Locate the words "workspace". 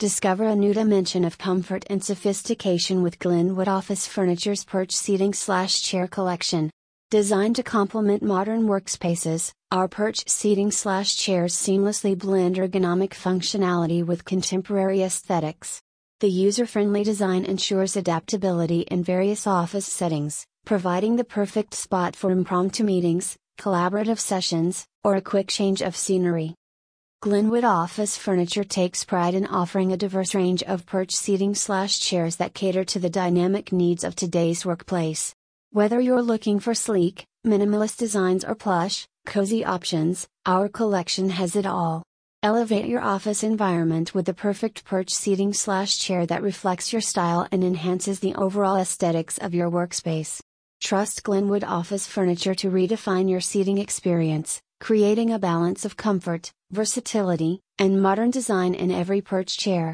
49.70-50.42